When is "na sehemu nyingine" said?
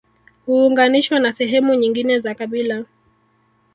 1.19-2.19